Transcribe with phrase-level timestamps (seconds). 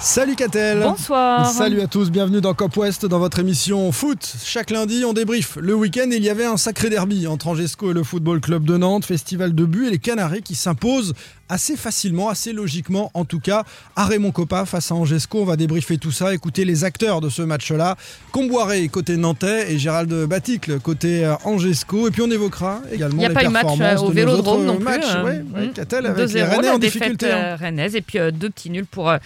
[0.00, 1.44] Salut Catel Bonsoir.
[1.50, 4.32] Salut à tous, bienvenue dans Cop West, dans votre émission foot.
[4.44, 5.56] Chaque lundi, on débrief.
[5.60, 8.76] Le week-end, il y avait un sacré derby entre Angesco et le Football Club de
[8.76, 11.14] Nantes, festival de but et les Canaries qui s'imposent
[11.50, 13.64] assez facilement, assez logiquement en tout cas,
[13.96, 15.40] à Raymond Coppa face à Angesco.
[15.40, 17.96] On va débriefer tout ça, écouter les acteurs de ce match-là.
[18.32, 22.06] Comboiré côté nantais et Gérald Baticle côté euh, Angesco.
[22.06, 24.12] Et puis on évoquera également Il n'y a les pas eu match euh, au de
[24.14, 24.84] Vélodrome non plus.
[24.84, 25.04] matchs.
[25.08, 25.24] hein.
[25.24, 25.72] Ouais, ouais, Mm.
[25.72, 27.32] Catel avec 2-0, les Rennais la en difficulté.
[27.32, 27.36] hein.
[27.38, 29.16] euh, rennaise et puis euh, deux petits nuls pour euh,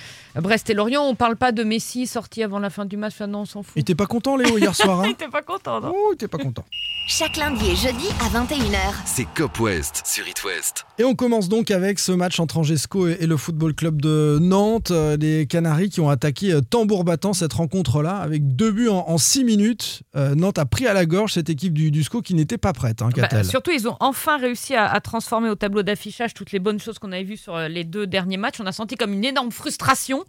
[0.41, 1.03] Brest et Lorient.
[1.03, 3.15] On parle pas de Messi sorti avant la fin du match.
[3.15, 3.75] Enfin, non, on s'en fout.
[3.77, 6.29] Il était pas content Léo hier soir hein T'es pas content, non Oh, il était
[6.29, 6.65] pas content.
[7.09, 8.79] Chaque lundi et jeudi à 21h.
[9.05, 10.87] C'est Cop West sur It West.
[10.99, 14.39] Et on commence donc avec ce match entre Angesco et et le Football Club de
[14.41, 14.91] Nantes.
[14.93, 19.05] Euh, Les Canaries qui ont attaqué euh, tambour battant cette rencontre-là avec deux buts en,
[19.09, 20.03] en six minutes.
[20.17, 22.73] Euh, Nantes a pris à la gorge cette équipe du, du SCO qui n'était pas
[22.73, 26.53] prête, hein, Bah, surtout, ils ont enfin réussi à, à transformer au tableau d'affichage toutes
[26.53, 28.61] les bonnes choses qu'on avait vues sur les deux derniers matchs.
[28.61, 30.25] On a senti comme une énorme frustration.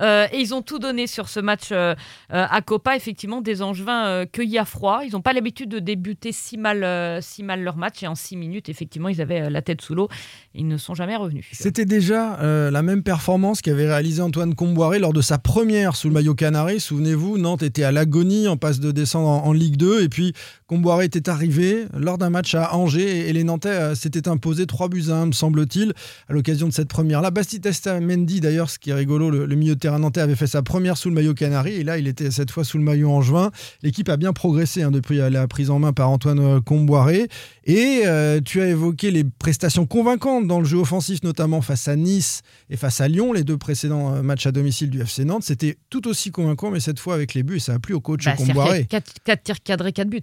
[0.00, 1.94] Euh, et ils ont tout donné sur ce match euh,
[2.30, 2.96] à Copa.
[2.96, 5.00] Effectivement, des Angevins euh, cueillis à froid.
[5.04, 8.02] Ils n'ont pas l'habitude de débuter si mal, euh, si mal leur match.
[8.02, 10.08] Et en six minutes, effectivement, ils avaient euh, la tête sous l'eau.
[10.54, 11.46] Ils ne sont jamais revenus.
[11.52, 16.08] C'était déjà euh, la même performance qu'avait réalisé Antoine Comboiré lors de sa première sous
[16.08, 16.80] le maillot Canaries.
[16.80, 20.32] Souvenez-vous, Nantes était à l'agonie en passe de descendre en, en Ligue 2 et puis
[20.66, 25.04] Comboiré était arrivé lors d'un match à Angers et les Nantais s'étaient imposés 3 buts
[25.08, 25.94] à 1, me semble-t-il,
[26.28, 27.30] à l'occasion de cette première-là.
[27.30, 27.60] Bastien
[28.00, 30.96] Mendy, d'ailleurs, ce qui est rigolo, le, milieu de terrain nantais avait fait sa première
[30.96, 33.50] sous le maillot Canaries et là, il était cette fois sous le maillot angevin.
[33.82, 37.28] L'équipe a bien progressé hein, depuis la prise en main par Antoine Comboiré.
[37.64, 41.96] Et euh, tu as évoqué les prestations convaincantes dans le jeu offensif, notamment face à
[41.96, 45.42] Nice et face à Lyon, les deux précédents euh, matchs à domicile du FC Nantes.
[45.44, 48.00] C'était tout aussi convaincant, mais cette fois avec les buts, et ça a plu au
[48.00, 48.70] coach Bah, Comboiré.
[48.70, 50.22] qu'il y a quatre, quatre tirs cadrés, 4 buts.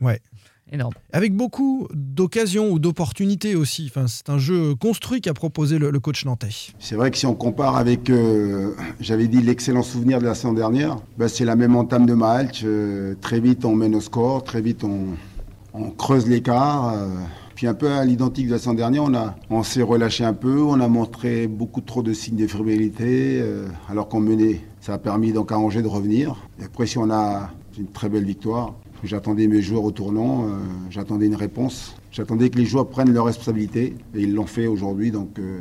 [0.00, 0.20] Ouais.
[0.72, 0.94] Énorme.
[1.12, 3.90] Avec beaucoup d'occasions ou d'opportunités aussi.
[3.94, 6.72] Enfin, c'est un jeu construit qu'a proposé le, le coach nantais.
[6.78, 10.54] C'est vrai que si on compare avec, euh, j'avais dit l'excellent souvenir de la saison
[10.54, 12.62] dernière, bah, c'est la même entame de match.
[12.64, 15.08] euh, très vite on mène au score, très vite on,
[15.74, 16.94] on creuse l'écart.
[16.94, 17.08] euh,
[17.54, 20.32] puis un peu à l'identique de la saison dernière, on, a, on s'est relâché un
[20.32, 24.62] peu, on a montré beaucoup trop de signes de fébrilité, euh, alors qu'on menait.
[24.80, 26.34] Ça a permis donc à Angers de revenir.
[26.60, 30.48] Et après, si on a une très belle victoire, j'attendais mes joueurs au tournant, euh,
[30.90, 31.96] j'attendais une réponse.
[32.10, 35.38] J'attendais que les joueurs prennent leurs responsabilités, et ils l'ont fait aujourd'hui, donc...
[35.38, 35.60] euh,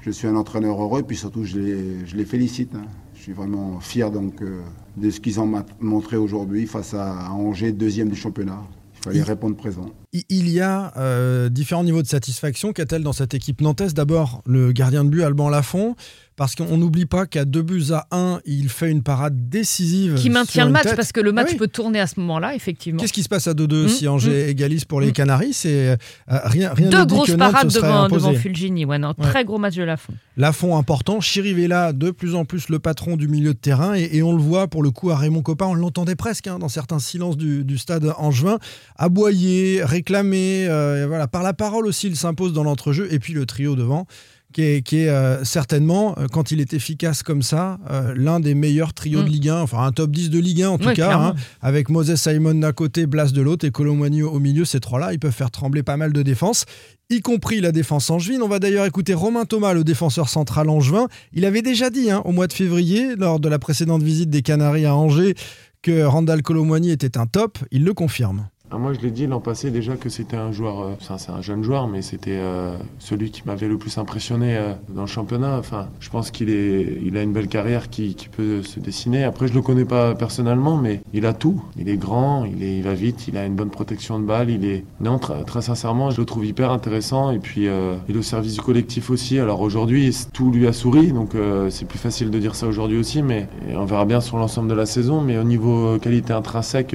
[0.00, 2.74] je suis un entraîneur heureux, puis surtout je les, je les félicite.
[2.76, 2.86] hein.
[3.14, 4.60] Je suis vraiment fier donc, euh,
[4.96, 8.62] de ce qu'ils ont montré aujourd'hui face à Angers, deuxième du championnat.
[8.94, 9.86] Il fallait répondre présent.
[10.28, 14.72] Il- y a euh, différents niveaux de satisfaction qu'a-t-elle dans cette équipe nantaise D'abord, le
[14.72, 15.94] gardien de but, Alban Lafont,
[16.36, 20.14] parce qu'on n'oublie pas qu'à deux buts à 1, il fait une parade décisive.
[20.14, 20.96] Qui maintient le match tête.
[20.96, 21.58] parce que le match Ah oui.
[21.58, 23.00] peut tourner à ce moment-là, effectivement.
[23.00, 25.12] Qu'est-ce qui se passe à 2-2 Mmh, si Angers égalise pour les mmh.
[25.12, 25.52] Canaries?
[25.52, 25.96] C'est euh,
[26.28, 28.84] rien, rien Deux grosses parades devant, devant Fulgini.
[28.84, 30.12] Ouais, non, Très gros match de la fond.
[30.36, 34.22] Lafont important, Chirivella de plus en plus le patron du milieu de terrain et, et
[34.22, 37.00] on le voit pour le coup à Raymond Coppa, on l'entendait presque hein, dans certains
[37.00, 38.58] silences du, du stade angevin,
[38.96, 43.46] aboyer, réclamer, euh, voilà, par la parole aussi il s'impose dans l'entrejeu et puis le
[43.46, 44.06] trio devant
[44.52, 48.40] qui est, qui est, euh, certainement, euh, quand il est efficace comme ça, euh, l'un
[48.40, 49.24] des meilleurs trios Mm.
[49.24, 51.34] de Ligue 1, enfin un top 10 de Ligue 1 en tout Ouais, cas, hein,
[51.60, 55.18] avec Moses Simon d'un côté, Blas de l'autre et Colomwani au milieu, ces trois-là, ils
[55.18, 56.64] peuvent faire trembler pas mal de défenses
[57.10, 58.42] y compris la défense angevine.
[58.42, 61.08] On va d'ailleurs écouter Romain Thomas, le défenseur central angevin.
[61.32, 64.42] Il avait déjà dit hein, au mois de février, lors de la précédente visite des
[64.42, 65.34] Canaries à Angers,
[65.80, 67.58] que Randall Colomwani était un top.
[67.70, 68.48] Il le confirme.
[68.70, 71.32] Ah, moi, je l'ai dit l'an passé déjà que c'était un joueur, euh, enfin, c'est
[71.32, 75.06] un jeune joueur, mais c'était euh, celui qui m'avait le plus impressionné euh, dans le
[75.06, 75.56] championnat.
[75.56, 79.24] Enfin, je pense qu'il a une belle carrière qui, peut se dessiner.
[79.24, 81.62] Après, je le connais pas personnellement, mais il a tout.
[81.78, 84.50] Il est grand, il, est, il va vite, il a une bonne protection de balle.
[84.50, 87.30] Il est, non, très, sincèrement, je le trouve hyper intéressant.
[87.30, 87.68] Et puis,
[88.08, 89.38] il est au service du collectif aussi.
[89.38, 91.30] Alors aujourd'hui, tout lui a souri, donc
[91.70, 94.74] c'est plus facile de dire ça aujourd'hui aussi, mais on verra bien sur l'ensemble de
[94.74, 95.22] la saison.
[95.22, 96.94] Mais au niveau qualité intrinsèque,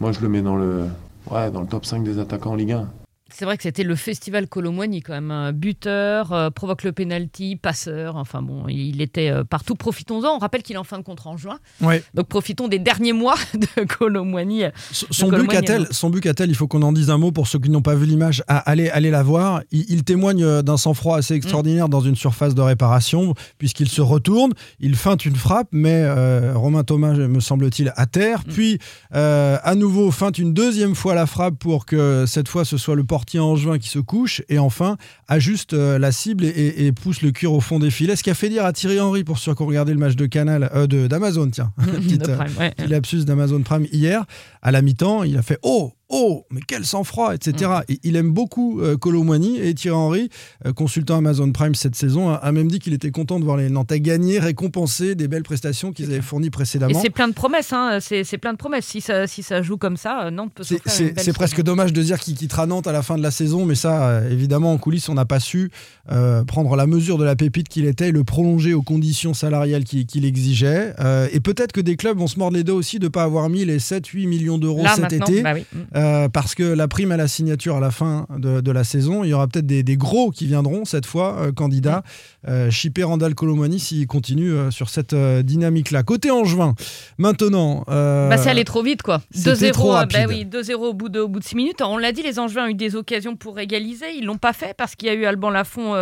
[0.00, 0.86] moi, je le mets dans le
[1.32, 3.01] Ouais, dans le top 5 des attaquants en Ligue 1.
[3.34, 5.30] C'est vrai que c'était le festival Colomboigny quand même.
[5.30, 8.16] Un buteur, euh, provoque le penalty, passeur.
[8.16, 9.74] Enfin bon, il était euh, partout.
[9.74, 10.36] Profitons-en.
[10.36, 11.58] On rappelle qu'il est en fin de contrat en juin.
[11.80, 12.02] Ouais.
[12.14, 14.64] Donc profitons des derniers mois de Colomboigny.
[14.92, 17.48] Son son but qu'a-t-elle Son but qu'a-t-elle Il faut qu'on en dise un mot pour
[17.48, 18.42] ceux qui n'ont pas vu l'image.
[18.48, 19.62] Ah, allez, allez la voir.
[19.70, 24.00] Il, il témoigne euh, d'un sang-froid assez extraordinaire dans une surface de réparation, puisqu'il se
[24.00, 28.44] retourne, il feinte une frappe, mais euh, Romain Thomas, me semble-t-il, à terre.
[28.44, 28.78] Puis,
[29.14, 32.94] euh, à nouveau, feinte une deuxième fois la frappe pour que cette fois ce soit
[32.94, 34.96] le porteur portier angevin qui se couche et enfin
[35.28, 38.16] ajuste euh, la cible et, et- et pousse le cuir au fond des filets.
[38.16, 40.16] Ce qui a fait dire à Thierry Henry, pour ceux qui ont regardé le match
[40.16, 42.72] de Canal, euh, de- d'Amazon, tiens, Prime, ouais.
[42.72, 44.24] petit lapsus d'Amazon Prime hier,
[44.60, 47.70] à la mi-temps, il a fait Oh, oh, mais quel sang-froid, etc.
[47.88, 47.92] Mm.
[47.92, 50.28] Et il aime beaucoup euh, Colomwani et Thierry Henry,
[50.66, 53.56] euh, consultant Amazon Prime cette saison, a, a même dit qu'il était content de voir
[53.56, 57.00] les Nantais gagner, récompenser des belles prestations qu'ils avaient fournies Et précédemment.
[57.00, 57.98] c'est plein de promesses, hein.
[58.00, 58.86] c'est plein de promesses.
[58.86, 61.62] Si ça, si ça joue comme ça, euh, Nantes peut C'est- s'offrir une C'est presque
[61.62, 64.30] dommage de dire qu'il quittera Nantes à la fin de la saison, mais ça, euh,
[64.30, 65.70] évidemment, en coulisses, on n'a pas su
[66.10, 69.84] euh, prendre la mesure de la pépite qu'il était et le prolonger aux conditions salariales
[69.84, 70.92] qu'il qu'il exigeait.
[71.32, 73.48] Et peut-être que des clubs vont se mordre les deux aussi de ne pas avoir
[73.48, 75.42] mis les 7-8 millions d'euros cet été.
[75.42, 75.64] bah oui.
[76.02, 79.24] Euh, parce que la prime à la signature à la fin de, de la saison,
[79.24, 82.02] il y aura peut-être des, des gros qui viendront cette fois, euh, candidats.
[82.48, 86.02] Euh, Chippé Randall Colomani s'il continue euh, sur cette dynamique-là.
[86.02, 86.74] Côté Angevin,
[87.18, 87.84] maintenant.
[87.86, 89.22] Bah, c'est allé trop vite, quoi.
[89.30, 91.82] c'était 2-0 trop euh, bah oui, 2-0 au bout de, au bout de 6 minutes.
[91.82, 94.06] On l'a dit, les Angevins ont eu des occasions pour égaliser.
[94.16, 95.92] Ils l'ont pas fait parce qu'il y a eu Alban Lafont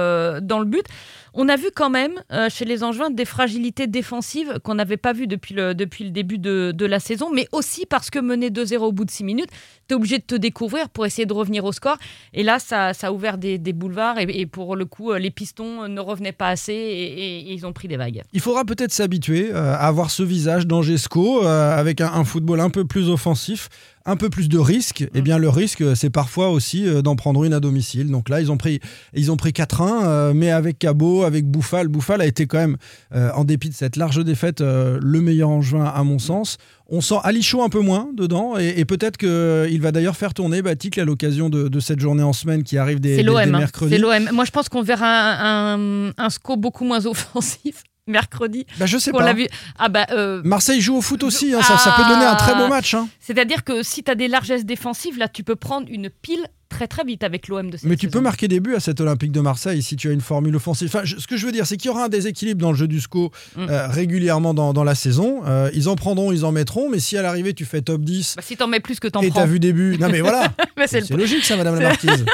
[0.40, 0.86] dans le but.
[1.32, 5.12] On a vu quand même euh, chez les Angevins des fragilités défensives qu'on n'avait pas
[5.12, 8.50] vues depuis le, depuis le début de, de la saison, mais aussi parce que mener
[8.50, 9.50] 2-0 au bout de 6 minutes,
[9.94, 11.96] obligé de te découvrir pour essayer de revenir au score.
[12.32, 16.00] Et là, ça, a ouvert des, boulevards et, pour le coup, euh, les pistons ne
[16.00, 18.22] revenaient pas assez et, ils ont pris des vagues.
[18.32, 22.70] Il faudra peut-être s'habituer euh, à avoir ce visage d'Angesco euh, avec un football un
[22.70, 23.68] peu plus offensif,
[24.06, 25.06] un peu plus de risque.
[25.14, 28.10] Et bien le risque, c'est parfois aussi euh, d'en prendre une à domicile.
[28.10, 28.80] Donc là, ils ont pris,
[29.14, 31.88] ils ont pris 4-1, euh, mais avec Cabot, avec Bouffal.
[31.88, 32.76] Bouffal a été quand même,
[33.14, 36.56] euh, en dépit de cette large défaite, euh, le meilleur angevin à mon sens.
[36.92, 40.60] On sent Alichaud un peu moins dedans, et, et peut-être qu'il va d'ailleurs faire tourner
[40.60, 43.28] Batic à l'occasion de, de cette journée en semaine qui arrive des, C'est des- des
[43.28, 43.54] l'OM.
[43.54, 43.58] hein.
[43.58, 43.92] mercredis.
[43.94, 44.28] C'est l'OM.
[44.32, 48.66] Moi, je pense qu'on verra un, un, un SCO beaucoup moins offensif mercredi.
[48.78, 49.22] Bah, je sais pas.
[49.24, 49.46] l'a vu.
[49.78, 52.54] Ah bah, euh, Marseille joue au foot aussi, hein, ça, ça peut donner un très
[52.54, 52.94] beau match.
[52.94, 53.08] hein.
[53.20, 56.86] C'est-à-dire que si tu as des largesses défensives, là, tu peux prendre une pile très
[56.86, 58.18] très vite avec l'OM de cette Mais tu saison.
[58.18, 60.88] peux marquer des buts à cet Olympique de Marseille si tu as une formule offensive.
[60.88, 62.76] Enfin, je- ce que je veux dire, c'est qu'il y aura un déséquilibre dans le
[62.76, 63.66] jeu du SCO Mm.
[63.68, 65.42] euh, régulièrement dans, dans la saison.
[65.46, 68.34] Euh, ils en prendront, ils en mettront, mais si à l'arrivée tu fais top 10
[68.36, 69.40] Bah, si t'en mets plus que t'en et prends.
[69.40, 69.96] t'as vu des buts.
[70.00, 70.52] Non, mais voilà,
[70.86, 72.24] c'est le- c'est logique ça, madame la marquise.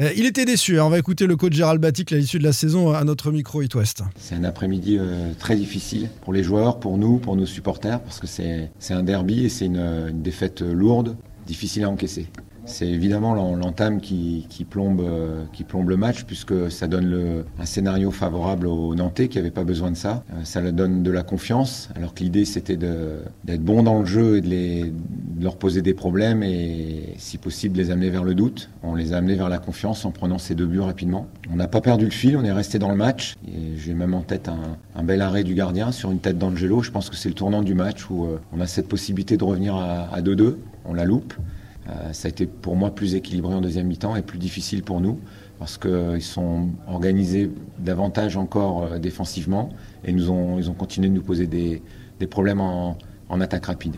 [0.00, 0.78] Euh, il était déçu.
[0.78, 0.84] hein.
[0.84, 3.62] On va écouter le coach Gérald Batic à l'issue de la saison à notre micro
[3.62, 4.02] It West.
[4.16, 8.20] C'est un après-midi euh, très difficile pour les joueurs, pour nous, pour nos supporters, parce
[8.20, 11.16] que c'est un derby et c'est une défaite lourde,
[11.46, 12.26] difficile à encaisser.
[12.68, 17.44] C'est évidemment l'en- l'entame qui, qui, plombe, euh, qui plombe le match, puisque ça donne
[17.58, 20.22] un scénario favorable aux Nantais qui n'avaient pas besoin de ça.
[20.32, 24.04] Euh, ça leur donne de la confiance, alors que l'idée c'était d'être bon dans le
[24.04, 24.92] jeu et de,
[25.40, 28.68] leur poser des problèmes et, si possible, les amener vers le doute.
[28.82, 31.26] On les a amenés vers la confiance en prenant ces deux buts rapidement.
[31.50, 33.36] On n'a pas perdu le fil, on est resté dans le match.
[33.76, 36.82] J'ai même en tête un, un bel arrêt du gardien sur une tête d'Angelo.
[36.82, 39.44] Je pense que c'est le tournant du match où euh, on a cette possibilité de
[39.44, 40.56] revenir à 2-2.
[40.84, 41.34] On la loupe.
[41.88, 45.00] Euh, ça a été pour moi plus équilibré en deuxième mi-temps et plus difficile pour
[45.00, 45.20] nous
[45.58, 49.70] parce qu'ils sont organisés davantage encore euh, défensivement
[50.04, 51.82] et nous ont, ils ont continué de nous poser des,
[52.20, 52.98] des problèmes en,
[53.28, 53.96] en attaque rapide.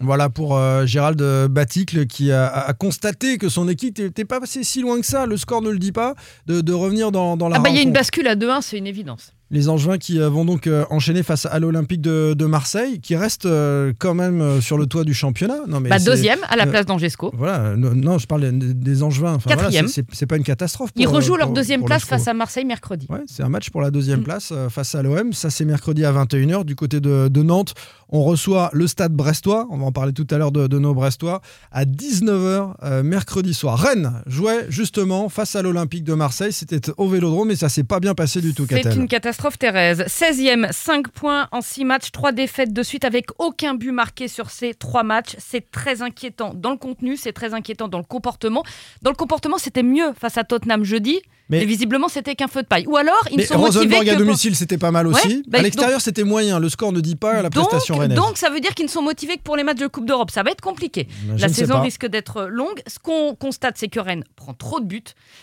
[0.00, 4.64] Voilà pour euh, Gérald Baticle qui a, a constaté que son équipe n'était pas passé
[4.64, 5.24] si loin que ça.
[5.24, 6.16] Le score ne le dit pas.
[6.46, 8.60] De, de revenir dans, dans la Ah bah il y a une bascule à 2-1,
[8.60, 9.32] c'est une évidence.
[9.50, 13.14] Les Angevins qui euh, vont donc euh, enchaîner face à l'Olympique de, de Marseille, qui
[13.14, 15.58] reste euh, quand même sur le toit du championnat.
[15.68, 17.30] Non, mais Bah deuxième à la place d'Angesco.
[17.36, 19.34] Voilà, non, je parle des, Angevins.
[19.34, 19.88] Enfin, voilà, Quatrième.
[19.88, 20.90] c'est- c'est pas une catastrophe.
[20.96, 23.06] Ils pour, rejouent leur pour- deuxième pour place face à Marseille mercredi.
[23.10, 24.24] Ouais, c'est un match pour la deuxième Mm.
[24.24, 25.32] place face à l'OM.
[25.32, 27.74] Ça, c'est mercredi à 21h du côté de, de Nantes.
[28.08, 29.66] On reçoit le stade brestois.
[29.70, 31.40] On va en parler tout à l'heure de, de nos brestois.
[31.72, 33.78] À 19h, euh, mercredi soir.
[33.78, 36.52] Rennes jouait justement face à l'Olympique de Marseille.
[36.52, 40.04] C'était au vélodrome et ça s'est pas bien passé du tout, C'est une catastrophe, Thérèse.
[40.06, 44.50] 16e, 5 points en 6 matchs, 3 défaites de suite avec aucun but marqué sur
[44.50, 45.36] ces 3 matchs.
[45.38, 48.64] C'est très inquiétant dans le contenu, c'est très inquiétant dans le comportement.
[49.02, 51.20] Dans le comportement, c'était mieux face à Tottenham jeudi,
[51.50, 52.86] mais, Mais- visiblement, c'était qu'un feu de paille.
[52.86, 55.28] Ou alors, ils Mais sont motivés Rosenborg à domicile, c'était pas mal aussi.
[55.28, 56.58] Ouais, bah, à l'extérieur, c'était moyen.
[56.58, 58.16] Le score ne dit pas la donc, prestation rennaise.
[58.16, 60.30] donc, ça veut dire qu'ils ne sont motivés que pour les matchs de Coupe d'Europe.
[60.30, 61.06] Ça va être compliqué.
[61.24, 62.80] Ben, je La saison risque d'être longue.
[62.86, 65.02] Ce qu'on constate, c'est que Rennes prend trop de buts.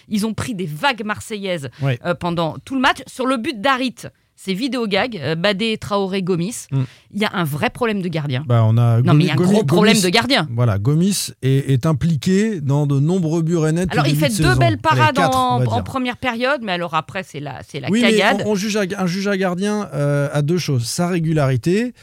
[0.09, 1.99] Ils ont pris des vagues marseillaises Ouais.
[2.05, 2.97] euh, pendant tout le match.
[3.07, 3.95] Sur le but d'Harit,
[4.43, 6.65] c'est vidéo gag, euh, Badé, Traoré, Gomis.
[6.71, 6.81] Mm.
[7.13, 8.43] Il y a un vrai problème de gardien.
[8.47, 10.47] Bah, on a non, mais il y a un Gomis- gros problème Gomis- de gardien.
[10.51, 13.85] Voilà, Gomis est, est impliqué dans de nombreux buts rennais.
[13.91, 14.59] Alors, il fait de deux saison.
[14.59, 18.01] belles parades Allez, quatre, en, première période, mais alors après, c'est la, c'est la Oui,
[18.01, 18.43] mais cagade.
[18.45, 20.85] on, on juge à- un juge à gardien euh, à deux choses.
[20.85, 21.93] Sa régularité,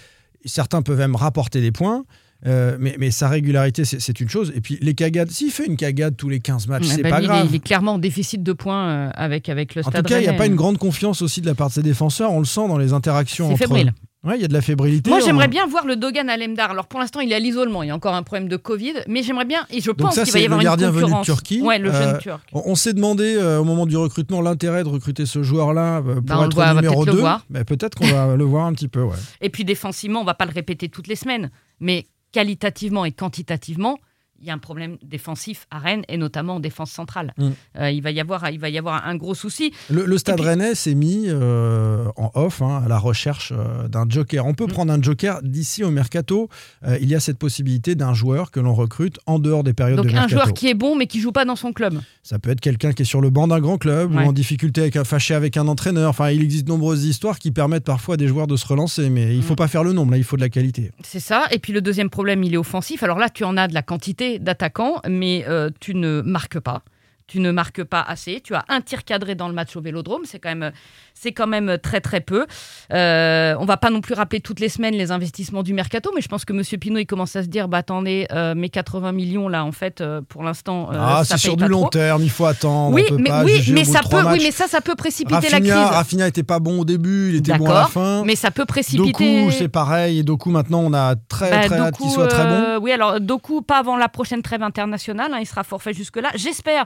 [0.44, 2.04] certains peuvent même rapporter des points,
[2.46, 4.52] euh, mais, mais sa régularité, c'est une chose.
[4.54, 7.18] Et puis les cagades, s'il fait une cagade tous les 15 matchs, c'est bah, pas
[7.20, 7.46] il est- grave.
[7.50, 10.18] Il est clairement en déficit de points euh, avec, avec le En stade tout cas,
[10.20, 12.30] il n'y a pas une grande confiance aussi de la part de ses défenseurs.
[12.32, 13.92] On le sent dans les interactions entre, fébrile.
[14.24, 15.10] Ouais, il y a de la fébrilité.
[15.10, 16.70] Moi, on- j'aimerais bien voir le Dogan Alemdar.
[16.72, 17.82] Alors, pour l'instant, il est à l'isolement.
[17.84, 18.94] Il y a encore un problème de Covid.
[19.08, 21.04] Mais j'aimerais bien, et je pense qu'il va y avoir le une gardien venu de
[21.06, 21.26] concurrence.
[21.26, 21.60] Turquie.
[21.62, 22.42] Ouais, le jeune Euh, Turc.
[22.52, 26.20] On, on s'est demandé euh, au moment du recrutement l'intérêt de recruter ce joueur-là euh,
[26.20, 27.18] pour le être va numéro peut-être le 2.
[27.20, 27.44] voir.
[27.50, 29.02] Mais peut-être qu'on va le voir un petit peu.
[29.02, 29.16] Ouais.
[29.40, 31.50] Et puis, défensivement, on va pas le répéter toutes les semaines.
[31.80, 33.98] Mais qualitativement et quantitativement,
[34.40, 37.34] il y a un problème défensif à Rennes et notamment en défense centrale.
[37.38, 37.48] Mm.
[37.78, 39.72] Euh, il, va y avoir, il va y avoir un gros souci.
[39.90, 43.88] Le, le Stade puis- Rennais s'est mis euh, en off hein, à la recherche euh,
[43.88, 44.46] d'un joker.
[44.46, 44.72] On peut Mm.
[44.72, 46.48] prendre un joker d'ici au mercato.
[47.00, 50.06] Il y a cette possibilité d'un joueur que l'on recrute en dehors des périodes Donc,
[50.06, 50.34] de un mercato.
[50.34, 52.00] joueur qui est bon mais qui joue pas dans son club.
[52.22, 54.24] Ça peut être quelqu'un qui est sur le banc d'un grand club Ouais.
[54.24, 56.10] ou en difficulté, avec, un- fâché avec un entraîneur.
[56.10, 59.10] Enfin, il existe de nombreuses histoires qui permettent parfois à des joueurs de se relancer,
[59.10, 59.56] mais il faut Mm.
[59.56, 60.12] pas faire le nombre.
[60.12, 60.90] Là, il faut de la qualité.
[61.02, 61.46] C'est ça.
[61.50, 63.02] Et puis le deuxième problème, il est offensif.
[63.02, 66.82] Alors là, tu en as de la quantité d'attaquants, mais euh, tu ne marques pas.
[67.28, 68.40] Tu ne marques pas assez.
[68.42, 70.22] Tu as un tir cadré dans le match au Vélodrome.
[70.24, 70.72] C'est quand même,
[71.12, 72.46] c'est quand même très très peu.
[72.94, 76.22] Euh, on va pas non plus rappeler toutes les semaines les investissements du mercato, mais
[76.22, 79.12] je pense que Monsieur Pinot il commence à se dire, bah attendez, euh, mes 80
[79.12, 81.90] millions là, en fait, euh, pour l'instant, euh, ah, c'est sur du long trop.
[81.90, 82.94] terme, il faut attendre.
[82.94, 84.42] Oui, on peut mais pas oui, mais ça peut, oui, matchs.
[84.44, 85.96] mais ça, ça peut précipiter la Rafinha, crise.
[85.96, 88.24] Rafinha était pas bon au début, il était bon à la fin.
[88.24, 89.12] Mais ça peut précipiter.
[89.12, 90.20] Doku, c'est pareil.
[90.20, 92.78] Et Doku, maintenant, on a très, Bah, très hâte Doku, qu'il soit très bon.
[92.80, 95.30] oui, alors Doku, pas avant la prochaine trêve internationale.
[95.34, 96.30] hein, il sera forfait jusque-là.
[96.36, 96.84] J'espère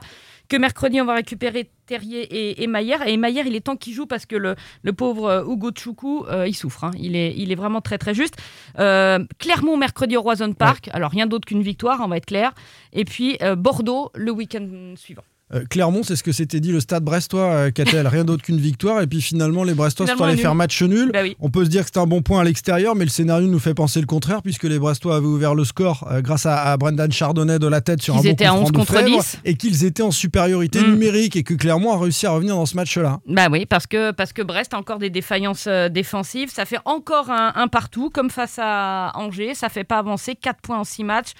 [0.49, 3.05] que mercredi, on va récupérer Terrier et, et Maillère.
[3.07, 6.25] Et Maillère, il est temps qu'il joue parce que le, le pauvre euh, Hugo Tchoukou,
[6.29, 6.85] euh, il souffre.
[6.85, 6.91] hein.
[6.97, 8.35] Il, est, il est vraiment très, très juste.
[8.79, 10.89] Euh, Clermont, mercredi au Roison Park.
[10.93, 12.53] Alors, rien d'autre qu'une victoire, on va être clair.
[12.93, 15.23] Et puis, euh, Bordeaux, le week-end suivant.
[15.53, 18.07] Euh, Clermont, c'est ce que s'était dit le stade brestois, euh, Catel.
[18.07, 19.01] Rien d'autre qu'une victoire.
[19.01, 21.11] Et puis finalement, les Brestois sont allés faire match nul.
[21.13, 21.35] Bah oui.
[21.39, 23.59] On peut se dire que c'est un bon point à l'extérieur, mais le scénario nous
[23.59, 26.77] fait penser le contraire, puisque les Brestois avaient ouvert le score euh, grâce à, à
[26.77, 28.77] Brendan Chardonnay de la tête sur Qu'ils un bon étaient coup à franc 11 de
[28.77, 29.37] contre Fèvre, 10.
[29.45, 30.91] et qu'ils étaient en supériorité Mm.
[30.91, 33.19] numérique et que Clermont a réussi à revenir dans ce match-là.
[33.27, 36.49] Bah oui, parce que, parce que Brest a encore des défaillances euh, défensives.
[36.51, 39.53] Ça fait encore un, un partout, comme face à Angers.
[39.55, 40.35] Ça fait pas avancer.
[40.35, 41.33] 4 points en 6 matchs.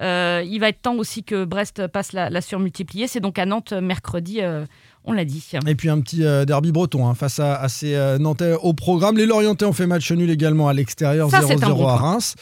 [0.00, 3.06] Euh, il va être temps aussi que Brest passe la, la surmultiplier.
[3.06, 4.64] C'est donc à Nantes mercredi, euh,
[5.04, 5.44] on l'a dit.
[5.66, 8.72] Et puis un petit euh, derby breton hein, face à, à ces euh, Nantais au
[8.72, 9.16] programme.
[9.16, 11.96] Les Lorientais ont fait match nul également à l'extérieur, Ça, 0-0 c'est un bon à
[11.98, 12.10] point.
[12.10, 12.34] Reims.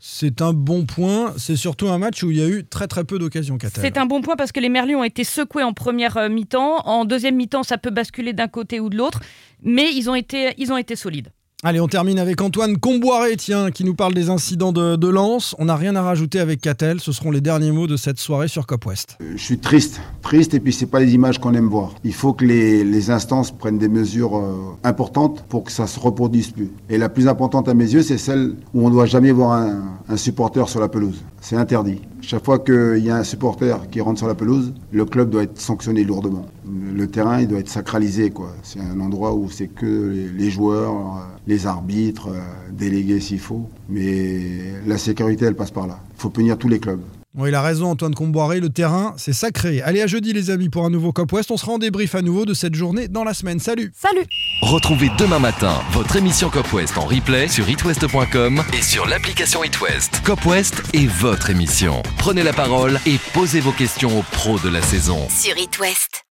[0.00, 1.34] C'est un bon point.
[1.38, 3.58] C'est surtout un match où il y a eu très très peu d'occasions.
[3.74, 6.86] C'est un bon point parce que les Merlus ont été secoués en première euh, mi-temps.
[6.86, 9.20] En deuxième mi-temps, ça peut basculer d'un côté ou de l'autre.
[9.62, 11.30] Mais ils ont été, ils ont été solides.
[11.64, 15.56] Allez, on termine avec Antoine Comboiré, tiens, qui nous parle des incidents de, de Lens.
[15.58, 17.00] On n'a rien à rajouter avec Catel.
[17.00, 19.18] Ce seront les derniers mots de cette soirée sur Cop West.
[19.18, 21.96] Je suis triste, triste et puis c'est pas les images qu'on aime voir.
[22.04, 26.52] Il faut que les, instances prennent des mesures euh, importantes pour que ça se reproduise
[26.52, 26.70] plus.
[26.88, 29.68] Et la plus importante à mes yeux, c'est celle où on ne doit jamais voir
[30.08, 31.24] un supporter sur la pelouse.
[31.40, 32.00] C'est interdit.
[32.20, 35.44] Chaque fois qu'il y a un supporter qui rentre sur la pelouse, le club doit
[35.44, 36.46] être sanctionné lourdement.
[36.66, 38.32] Le, terrain, doit être sacralisé.
[38.62, 42.40] C'est un endroit où c'est que les, les joueurs, euh, les arbitres, euh,
[42.72, 43.68] délégués s'il faut.
[43.88, 44.40] Mais
[44.86, 46.00] la sécurité, elle passe par là.
[46.16, 47.00] Il faut punir tous les clubs.
[47.34, 48.58] Bon, il a raison, Antoine Comboiré.
[48.58, 49.82] Le terrain, c'est sacré.
[49.82, 51.50] Allez, à jeudi, les amis, pour un nouveau Cop West.
[51.50, 53.60] On sera en débrief à nouveau de cette journée dans la semaine.
[53.60, 53.92] Salut!
[53.94, 54.24] Salut
[54.62, 60.22] Retrouvez demain matin votre émission Cop West en replay sur itwest.com et sur l'application itwest.
[60.24, 62.02] Cop West est votre émission.
[62.16, 65.28] Prenez la parole et posez vos questions aux pros de la saison.
[65.28, 66.24] Sur It West.